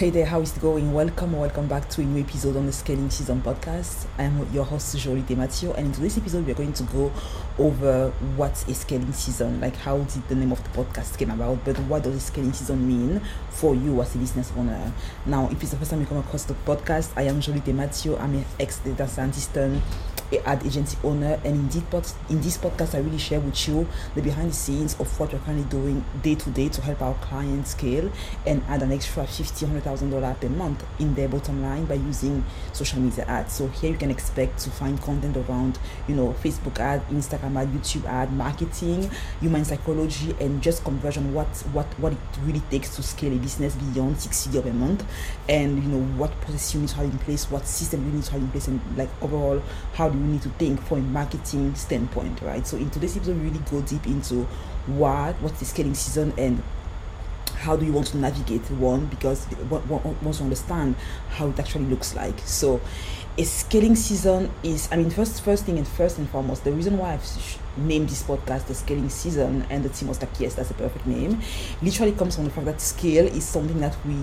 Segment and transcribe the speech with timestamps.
[0.00, 0.94] Hey there, how is it going?
[0.94, 4.06] Welcome welcome back to a new episode on the Scaling Season podcast.
[4.16, 7.12] I'm your host, Joly Tematio, and in today's episode, we're going to go
[7.58, 11.62] over what's a scaling season, like how did the name of the podcast came about,
[11.66, 13.20] but what does a scaling season mean
[13.50, 14.90] for you as a business owner?
[15.26, 18.18] Now, if it's the first time you come across the podcast, I am Joly Tematio.
[18.18, 19.82] I'm an ex data scientist and
[20.46, 24.22] ad agency owner and in this, in this podcast i really share with you the
[24.22, 27.70] behind the scenes of what we're currently doing day to day to help our clients
[27.70, 28.10] scale
[28.46, 32.44] and add an extra 50 thousand dollars per month in their bottom line by using
[32.72, 33.52] social media ads.
[33.52, 37.68] So here you can expect to find content around you know facebook ad instagram ad
[37.68, 43.02] youtube ad marketing human psychology and just conversion what what what it really takes to
[43.02, 45.04] scale a business beyond six per month
[45.48, 48.24] and you know what process you need to have in place what system you need
[48.24, 49.62] to have in place and like overall
[49.94, 52.66] how do you need to think from a marketing standpoint, right?
[52.66, 54.46] So in today's episode, we really go deep into
[54.86, 56.62] what what's the scaling season and
[57.60, 59.86] how do you want to navigate one because what
[60.22, 60.96] once you understand
[61.30, 62.80] how it actually looks like so
[63.36, 66.96] a scaling season is i mean first first thing and first and foremost the reason
[66.96, 70.70] why i've named this podcast the scaling season and the team was like yes that's
[70.70, 71.38] a perfect name
[71.82, 74.16] literally comes from the fact that scale is something that we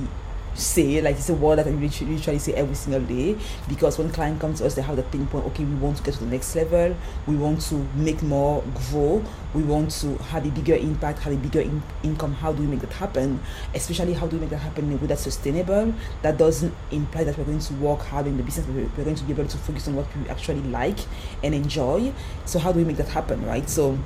[0.57, 3.37] say like it's a word that I literally, say every single day.
[3.67, 6.15] Because when client comes to us they have the pinpoint okay we want to get
[6.15, 6.95] to the next level.
[7.25, 9.23] We want to make more grow.
[9.53, 12.33] We want to have a bigger impact have a bigger in- income.
[12.33, 13.39] How do we make that happen?
[13.73, 15.93] Especially how do we make that happen in a way that's sustainable?
[16.21, 19.23] That doesn't imply that we're going to work hard in the business we're going to
[19.23, 20.99] be able to focus on what we actually like
[21.43, 22.13] and enjoy.
[22.45, 23.69] So how do we make that happen right?
[23.69, 23.97] So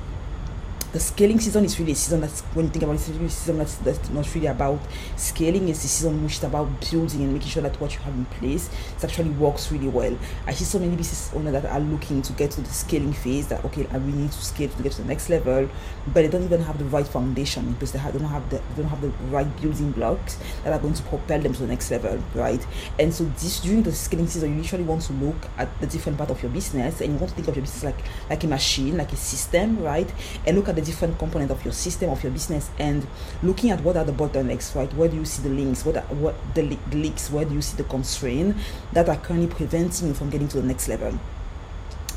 [0.92, 3.28] the scaling season is really a season that's when you think about it, it's really
[3.28, 4.78] season that's, that's not really about
[5.16, 8.14] scaling it's a season which is about building and making sure that what you have
[8.14, 10.16] in place it actually works really well.
[10.46, 13.48] I see so many business owners that are looking to get to the scaling phase
[13.48, 15.68] that okay i really need to scale to get to the next level
[16.06, 18.56] but they don't even have the right foundation because they, have, they don't have the
[18.56, 21.66] they don't have the right building blocks that are going to propel them to the
[21.66, 22.66] next level right?
[22.98, 26.18] And so this during the scaling season you usually want to look at the different
[26.18, 27.98] part of your business and you want to think of your business like
[28.28, 30.12] like a machine like a system right?
[30.46, 32.70] And look at the different component of your system of your business.
[32.78, 33.06] And
[33.42, 34.92] looking at what are the bottlenecks right?
[34.94, 35.84] Where do you see the links?
[35.84, 37.30] What are, what the, the leaks?
[37.30, 38.56] Where do you see the constraint
[38.92, 41.18] that are currently preventing you from getting to the next level?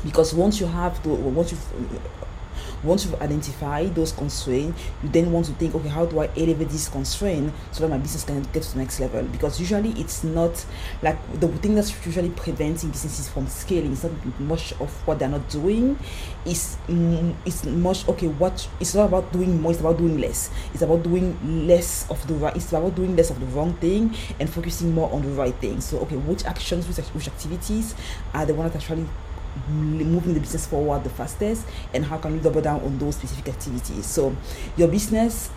[0.04, 1.58] Because once you have the once you
[2.82, 6.68] once you've identified those constraints, you then want to think, okay, how do I elevate
[6.68, 9.22] this constraint so that my business can get to the next level?
[9.24, 10.64] Because usually it's not
[11.02, 15.28] like the thing that's usually preventing businesses from scaling is not much of what they're
[15.28, 15.98] not doing.
[16.44, 18.28] It's mm, it's much okay.
[18.28, 19.72] What it's not about doing more.
[19.72, 20.50] It's about doing less.
[20.72, 22.54] It's about doing less of the right.
[22.54, 25.80] It's about doing less of the wrong thing and focusing more on the right thing.
[25.80, 27.94] So okay, which actions, which, which activities
[28.32, 29.06] are the ones that actually
[29.68, 33.48] moving the business forward the fastest and how can you double down on those specific
[33.48, 34.06] activities.
[34.06, 34.36] So
[34.76, 35.50] your business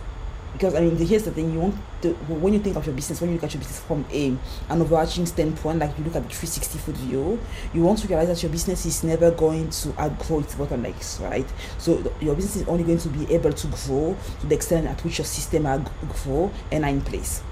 [0.52, 3.20] because I mean here's the thing you want to when you think of your business
[3.20, 4.36] when you look at your business from a
[4.68, 7.38] an overarching standpoint like you look at the 360 foot view
[7.72, 11.46] you want to realize that your business is never going to outgrow its bottlenecks right?
[11.78, 15.02] So your business is only going to be able to grow to the extent at
[15.04, 15.84] which your system are
[16.24, 17.42] grow and are in place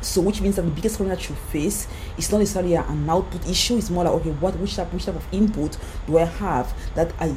[0.00, 3.48] so which means that the biggest problem that you face is not necessarily an output
[3.48, 3.76] issue.
[3.76, 5.76] It's more like okay what which type which type of input
[6.06, 7.34] do i have that i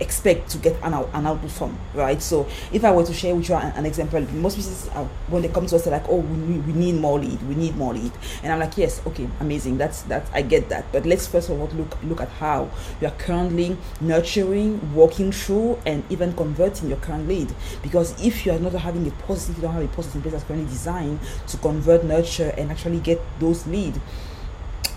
[0.00, 2.20] expect to get an, an output from, right?
[2.20, 5.08] So if I were to share with you an, an example, most businesses, are, uh,
[5.28, 7.76] when they come to us, they're like, oh, we, we need more lead, we need
[7.76, 8.12] more lead.
[8.42, 10.90] And I'm like, yes, okay, amazing, that's, that, I get that.
[10.92, 15.78] But let's first of all look, look at how you are currently nurturing, walking through,
[15.86, 17.54] and even converting your current lead.
[17.82, 20.32] Because if you are not having a process, you don't have a process in place
[20.32, 23.98] that's currently designed to convert, nurture, and actually get those leads,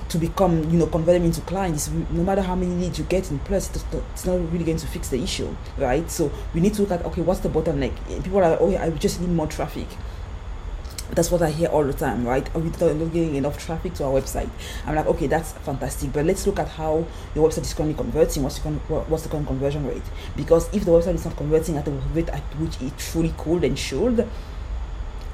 [0.09, 3.29] to become, you know, convert them into clients, no matter how many leads you get
[3.29, 3.69] in plus,
[4.13, 6.09] it's not really going to fix the issue, right?
[6.09, 7.93] So we need to look at, okay, what's the bottleneck?
[8.23, 9.87] People are oh, yeah, I just need more traffic.
[11.11, 12.47] That's what I hear all the time, right?
[12.53, 14.49] Are we not getting enough traffic to our website?
[14.85, 18.43] I'm like, okay, that's fantastic, but let's look at how your website is currently converting.
[18.43, 20.03] What's the, what's the current conversion rate?
[20.35, 23.63] Because if the website is not converting at the rate at which it truly could
[23.63, 24.27] and should,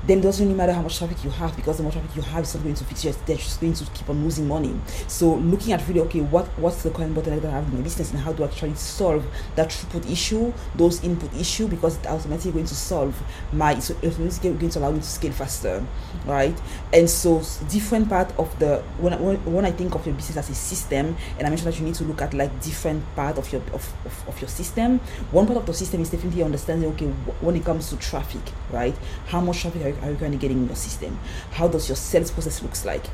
[0.08, 2.44] then doesn't really matter how much traffic you have because the more traffic you have
[2.44, 4.76] is not going to fix your they're just going to keep on losing money.
[5.08, 7.82] So looking at really okay what what's the current bottleneck that i have in my
[7.82, 12.08] business and how do to actually solve that throughput issue those input issue because it's
[12.08, 13.22] automatically going to solve
[13.52, 15.86] my so it's going to allow me to scale faster
[16.26, 16.60] right?
[16.92, 20.50] And so different part of the when, when, when i think of your business as
[20.50, 23.52] a system and i mentioned that you need to look at like different part of
[23.52, 25.00] your of, of, of your system
[25.32, 27.08] one part of the system is definitely understanding okay
[27.42, 28.42] when it comes to traffic
[28.74, 28.96] right?
[29.28, 31.20] How much traffic are are you currently getting in your system?
[31.52, 33.06] How does your sales process looks like?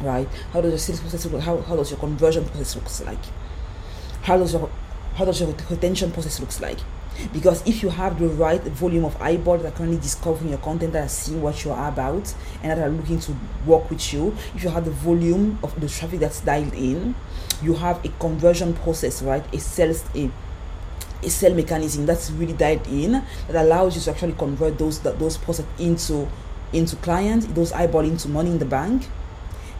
[0.00, 0.28] Right?
[0.52, 1.42] How does your sales process look?
[1.42, 3.20] How, how does your conversion process looks like?
[4.22, 4.70] How does your
[5.14, 6.78] how does your retention process looks like?
[7.32, 10.92] because if you have the right volume of eyeballs that are currently discovering your content
[10.92, 13.34] that are seeing what you are about and that are looking to
[13.66, 17.14] work with you if you have the volume of the traffic that's dialed in
[17.62, 20.30] you have a conversion process right a sales a
[21.22, 23.12] a sell mechanism that's really dialed in
[23.48, 26.28] that allows you to actually convert those that those process into
[26.72, 29.08] into clients those eyeball into money in the bank.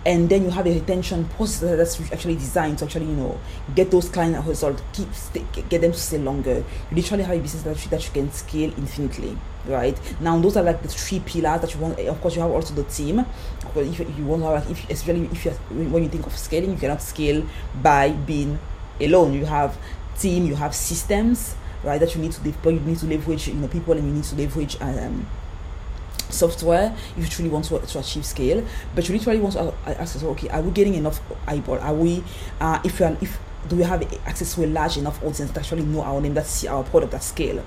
[0.05, 3.39] And then you have a retention process that's actually designed to actually you know
[3.75, 5.09] get those client results keep
[5.69, 6.65] get them to stay longer.
[6.91, 9.37] You literally have a business that you, that you can scale infinitely
[9.67, 9.99] right?
[10.21, 11.99] Now those are like the three pillars that you want.
[11.99, 13.25] Of course you have also the team.
[13.75, 16.77] But if, you want like if especially if you when you think of scaling you
[16.79, 17.47] cannot scale
[17.81, 18.59] by being
[19.01, 19.33] alone.
[19.35, 19.77] You have
[20.19, 23.55] team you have systems right that you need to deploy you need to leverage you
[23.55, 25.27] know people and you need to leverage um,
[26.33, 28.65] software if you truly want to, to achieve scale.
[28.95, 32.25] But you literally want to ask yourself okay are we getting enough eyeball are we
[32.61, 33.39] uh, if you are if
[33.69, 36.47] do we have access to a large enough audience that actually know our name that
[36.47, 37.65] see our product at scale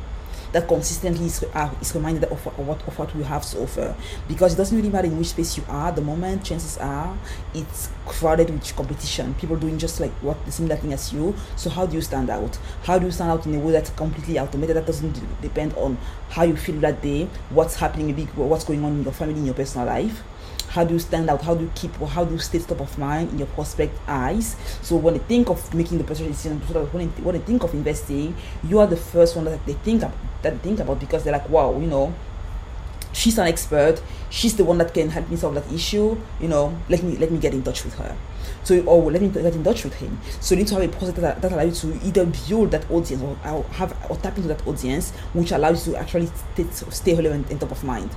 [0.51, 3.95] that consistently is, uh, is reminded of, of, what, of what we have to offer
[4.27, 7.17] because it doesn't really matter in which space you are the moment chances are
[7.53, 9.33] it's crowded with competition.
[9.35, 11.35] People doing just like what the similar thing as you.
[11.55, 12.57] So how do you stand out?
[12.83, 15.97] How do you stand out in a way that's completely automated that doesn't depend on
[16.29, 19.55] how you feel that day what's happening what's going on in your family in your
[19.55, 20.23] personal life
[20.75, 21.41] how do you stand out?
[21.41, 23.97] How do you keep or how do you stay top of mind in your prospect
[24.09, 24.57] eyes?
[24.81, 27.73] So when they think of making the purchase decision when they, when they think of
[27.73, 31.23] investing you are the first one that they think about, that they think about because
[31.23, 32.13] they're like wow you know
[33.13, 34.01] she's an expert.
[34.29, 36.17] She's the one that can help me solve that issue.
[36.41, 38.17] You know let me let me get in touch with her.
[38.65, 40.19] So or let me get in touch with him.
[40.41, 42.91] So you need to have a process that, that allows you to either build that
[42.91, 46.65] audience or, or have or tap into that audience which allows you to actually stay,
[46.89, 48.09] stay relevant and top of mind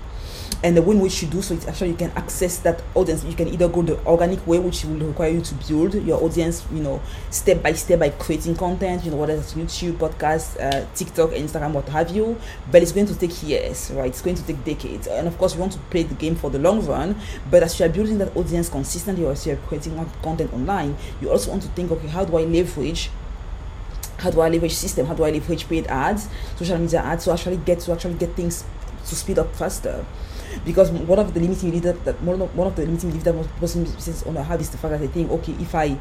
[0.62, 3.24] and the way in which you do so it's actually you can access that audience.
[3.24, 6.66] You can either go the organic way which will require you to build your audience
[6.72, 7.00] you know
[7.30, 11.72] step by step by creating content you know whether it's youtube podcast uh, tiktok instagram
[11.72, 12.36] what have you.
[12.70, 14.08] But it's going to take years right?
[14.08, 15.06] It's going to take decades.
[15.06, 17.16] And of course you want to play the game for the long run.
[17.50, 20.96] But as you are building that audience consistently or as you are creating content online
[21.20, 23.10] you also want to think okay how do i leverage
[24.18, 25.06] how do I leverage system?
[25.06, 28.34] How do I leverage paid ads, social media ads to actually get to actually get
[28.34, 28.64] things
[29.06, 30.04] to speed up faster?
[30.64, 33.34] Because one of the limiting beliefs that, one, of, one of the limiting beliefs that
[33.34, 35.96] most person business owner have is the fact that they think okay if i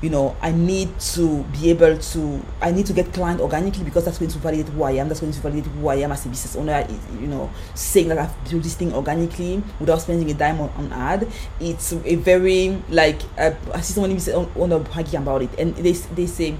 [0.00, 4.04] you know i need to be able to i need to get client organically because
[4.04, 6.24] that's going to validate who i am that's going to validate who i am as
[6.24, 6.86] a business owner
[7.20, 10.92] you know saying that i've built this thing organically without spending a dime on, on
[10.92, 11.28] ad.
[11.60, 14.12] It's a very like uh, i see someone
[14.56, 15.50] on, on bragging about it.
[15.58, 16.56] And they, they say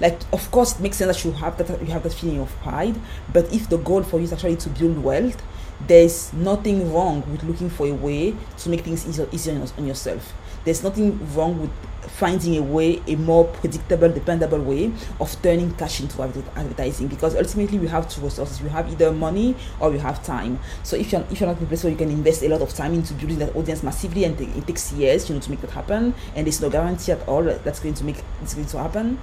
[0.00, 2.54] like of course it makes sense that you have that you have that feeling of
[2.60, 2.94] pride
[3.32, 5.42] but if the goal for you is actually to build wealth
[5.86, 10.32] there's nothing wrong with looking for a way to make things easier, easier on yourself.
[10.64, 11.70] There's nothing wrong with
[12.08, 17.78] finding a way, a more predictable, dependable way of turning cash into advertising because ultimately
[17.78, 18.60] we have two resources.
[18.60, 20.58] We have either money or we have time.
[20.82, 22.72] So if you're if you're not in place where you can invest a lot of
[22.72, 25.70] time into building that audience massively and it takes years, you know, to make that
[25.70, 28.78] happen, and there's no guarantee at all that that's going to make it's going to
[28.78, 29.18] happen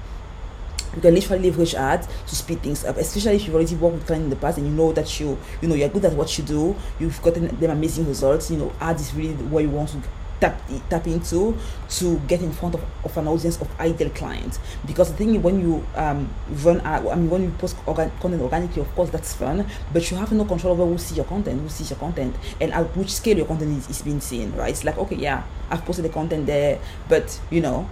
[0.96, 4.08] you can literally leverage ads to speed things up especially if you've already worked with
[4.08, 6.38] clients in the past and you know that you you know you're good at what
[6.38, 9.90] you do you've gotten them amazing results you know ads is really where you want
[9.90, 10.02] to
[10.44, 11.56] tap tap into
[11.90, 14.60] to get in front of, of an audience of ideal clients.
[14.86, 16.30] Because the thing is when you um
[16.66, 20.10] run ad, I mean when you post organ, content organically of course that's fun but
[20.12, 22.86] you have no control over who sees your content who sees your content and at
[22.98, 24.72] which scale your content is, is being seen right?
[24.72, 27.90] It's like okay yeah I've posted the content there but you know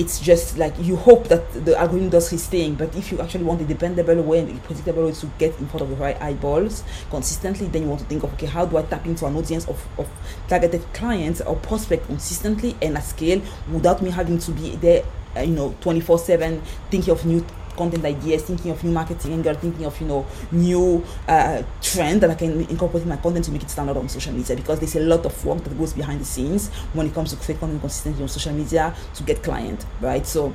[0.00, 3.44] it's just like you hope that the algorithm does his thing but if you actually
[3.44, 6.20] want a dependable way and a predictable way to get in front of the right
[6.22, 9.36] eyeballs consistently then you want to think of okay how do i tap into an
[9.36, 10.08] audience of, of
[10.48, 15.04] targeted clients or prospect consistently and at scale without me having to be there
[15.36, 17.44] uh, you know 24 7 thinking of new
[17.80, 22.30] content ideas, thinking of new marketing angle, thinking of you know new uh, trend that
[22.30, 24.78] I can incorporate in my content to make it stand out on social media because
[24.80, 27.58] there's a lot of work that goes behind the scenes when it comes to create
[27.60, 30.26] content consistently on social media to get client, right?
[30.26, 30.52] So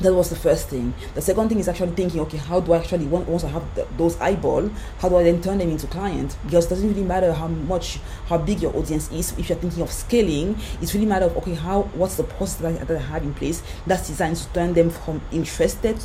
[0.00, 0.92] that was the first thing.
[1.14, 3.86] The second thing is actually thinking okay how do i actually once i have the,
[3.96, 7.32] those eyeball how do i then turn them into clients because it doesn't really matter
[7.32, 11.26] how much how big your audience is if you're thinking of scaling it's really matter
[11.26, 14.36] of okay how what's the process that I, that I have in place that's designed
[14.36, 15.98] to turn them from interested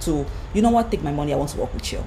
[0.00, 2.04] to you know what take my money i want to work with you.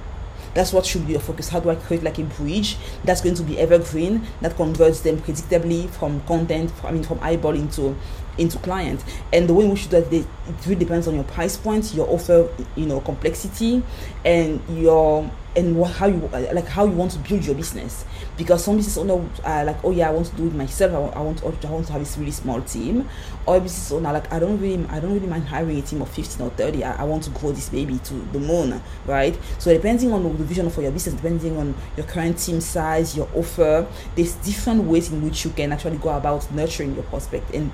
[0.54, 1.50] That's what should be your focus.
[1.50, 5.18] How do I create like a bridge that's going to be evergreen that converts them
[5.18, 7.94] predictably from content, I mean, from eyeball into
[8.38, 9.04] into client.
[9.32, 10.26] And the way we should do that it
[10.66, 13.82] really depends on your price point your offer you know complexity
[14.24, 18.04] and your and what, how you uh, like how you want to build your business.
[18.36, 20.92] Because some business owner are uh, like oh yeah I want to do it myself.
[20.92, 23.08] I want, I want, I want to have this really small team.
[23.46, 26.10] Or business owner like I don't really I don't really mind hiring a team of
[26.10, 29.38] 15 or 30 I, I want to grow this baby to the moon right?
[29.58, 33.28] So depending on the vision for your business depending on your current team size your
[33.34, 37.72] offer there's different ways in which you can actually go about nurturing your prospect and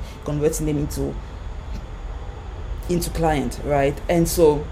[0.59, 1.15] them into
[2.89, 3.99] into client right?
[4.09, 4.65] And so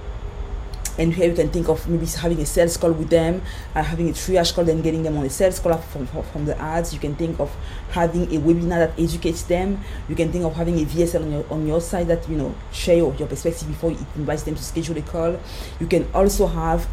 [0.98, 3.40] and here you can think of maybe having a sales call with them
[3.74, 6.58] uh, having a triage call then getting them on a sales call from, from the
[6.60, 6.92] ads.
[6.92, 7.50] You can think of
[7.90, 9.80] having a webinar that educates them.
[10.08, 12.54] You can think of having a vsl on your on your side that you know
[12.72, 15.38] share your, your perspective before it invites them to schedule a call.
[15.78, 16.86] You can also have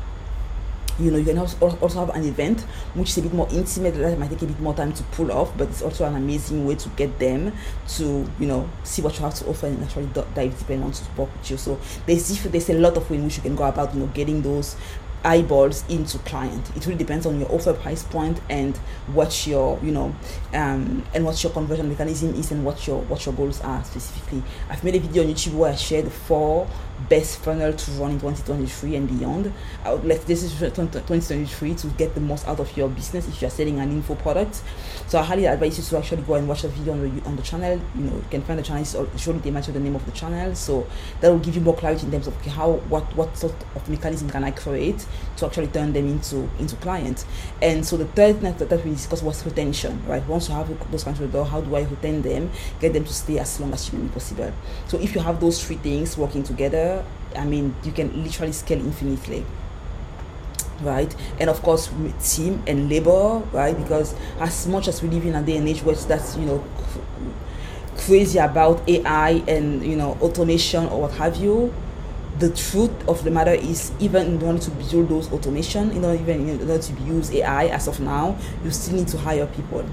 [1.00, 2.62] you know you can also have an event
[2.94, 5.32] which is a bit more intimate that might take a bit more time to pull
[5.32, 7.54] off but it's also an amazing way to get them
[7.88, 10.96] to you know see what you have to offer and actually dive deeper and want
[10.96, 11.58] to work with you.
[11.58, 14.08] So there's there's a lot of ways in which you can go about you know
[14.08, 14.75] getting those
[15.24, 16.70] eyeballs into client.
[16.75, 18.77] It really depends on your offer price point and
[19.08, 20.16] what your you know
[20.54, 24.44] um and what your conversion mechanism is and what your what your goals are specifically.
[24.70, 26.68] I've made a video on youtube where i shared four
[27.10, 29.54] best funnel to run in 2023 and beyond.
[29.84, 33.42] I would like this is 2023 to get the most out of your business if
[33.42, 34.62] you're selling an info product.
[35.08, 37.36] So I highly advise you to actually go and watch the video on the on
[37.36, 37.80] the channel.
[37.96, 40.56] You know, you can find the channel surely they match the name of the channel.
[40.56, 40.88] So
[41.22, 43.89] that will give you more clarity in terms of okay, how what what sort of
[43.89, 45.06] mechanism can I create
[45.38, 47.25] to actually turn them into into clients.
[47.62, 50.25] And so the third thing that, that we discussed was retention, right?
[50.27, 53.39] Once you have those the door, how do I retain them, get them to stay
[53.39, 54.51] as long as humanly possible.
[54.88, 56.87] So if you have those three things working together
[57.36, 59.46] I mean, you can literally scale infinitely
[60.82, 61.15] right?
[61.39, 61.89] And of course
[62.24, 63.75] team and labor right?
[63.75, 66.63] Because as much as we live in a day and age where that's you know
[67.98, 71.74] crazy about ai and you know automation or what have you
[72.39, 76.22] the truth of the matter is even in order to build those automation in order
[76.22, 79.84] even in order to use ai as of now you still need to hire people.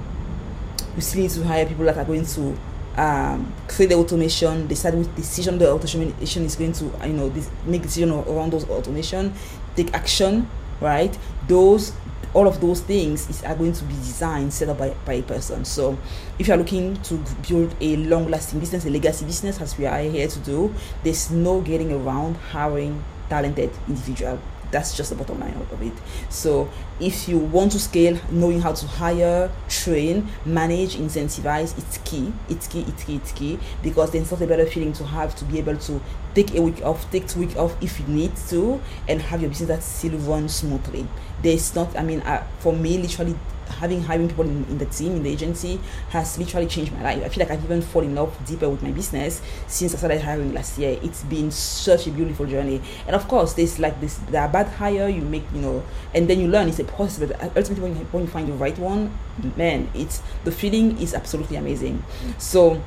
[0.95, 2.57] You still need to hire people that are going to
[2.97, 7.51] um, create the automation, decide which decision the automation is going to, you know, this,
[7.67, 9.33] make decision around those automation,
[9.77, 10.49] take action,
[10.81, 11.17] right?
[11.49, 11.93] Those,
[12.33, 15.23] all of those things is, are going to be designed, set up by, by a
[15.23, 15.65] person.
[15.65, 15.99] So
[16.39, 20.29] if you're looking to build a long-lasting business, a legacy business, as we are here
[20.29, 24.39] to do, there's no getting around hiring talented individual
[24.75, 25.93] that's just the bottom line of it.
[26.31, 32.33] So if you want to scale knowing how to hire train manage incentivize it's key.
[32.49, 33.61] It's key it's key it's key.
[33.85, 36.01] Because then it's not a better feeling to have to be able to
[36.35, 39.49] take a week off take two week off if you need to and have your
[39.49, 41.07] business that still runs smoothly.
[41.41, 42.21] There's not i mean
[42.59, 43.39] for me literally
[43.69, 45.81] having hiring people in, in the team in the agency
[46.11, 47.23] has literally changed my life.
[47.25, 50.21] I feel like i've even fallen in love deeper with my business since i started
[50.21, 50.99] hiring last year.
[51.03, 52.81] It's been such a beautiful journey.
[53.07, 55.83] And of course there's like this there are bad hire you make you know
[56.15, 58.53] and then you learn it's a process but ultimately when you, when you find the
[58.53, 59.17] right one
[59.57, 62.03] man it's the feeling is absolutely amazing.
[62.39, 62.83] So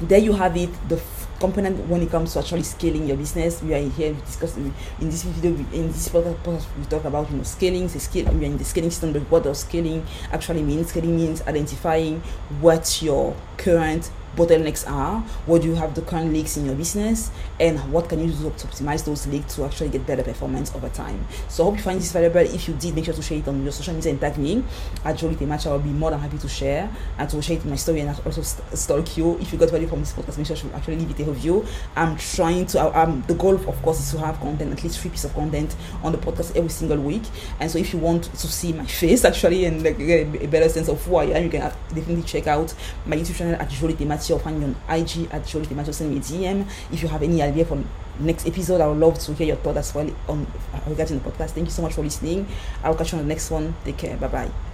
[0.00, 0.96] there you have it the
[1.40, 3.62] component when it comes to actually scaling your business.
[3.62, 7.38] We are here to discuss in this video in this podcast we talk about you
[7.38, 7.88] know scaling.
[7.88, 10.84] The scale we are in the scaling system, but what does scaling actually mean?
[10.84, 12.20] Scaling means identifying
[12.60, 17.30] what your current bottlenecks are, what do you have the current leaks in your business,
[17.58, 20.88] and what can you do to optimize those leaks to actually get better performance over
[20.88, 21.26] time.
[21.48, 22.40] So I hope you find this valuable.
[22.40, 24.64] If you did, make sure to share it on your social media and tag me
[25.04, 25.66] at Jolie Match.
[25.66, 28.00] I will be more than happy to share and to share it in my story
[28.00, 29.38] and also stalk you.
[29.38, 31.66] If you got value from this podcast, make sure to actually leave it a review.
[31.96, 35.10] I'm trying to, um, the goal, of course, is to have content, at least three
[35.10, 37.22] pieces of content on the podcast every single week.
[37.58, 40.68] And so if you want to see my face actually and like, get a better
[40.68, 41.60] sense of who I am, you can
[41.94, 42.74] definitely check out
[43.06, 44.38] my YouTube channel at Jolie Match Matthew.
[44.38, 45.94] Find me on IG at Joly Tematio.
[45.94, 46.68] Send me a DM.
[46.92, 47.82] If you have any idea for
[48.18, 50.46] next episode, I would love to hear your thoughts as well on
[50.86, 51.50] regarding the podcast.
[51.50, 52.46] Thank you so much for listening.
[52.84, 53.74] I'll catch you on the next one.
[53.84, 54.16] Take care.
[54.16, 54.69] Bye bye.